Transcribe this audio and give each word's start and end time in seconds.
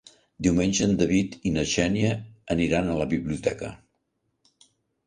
Diumenge 0.45 0.87
en 0.87 0.95
David 1.01 1.35
i 1.49 1.51
na 1.59 1.67
Xènia 1.75 2.17
aniran 2.57 2.91
a 2.91 2.97
la 3.05 3.09
biblioteca. 3.15 3.73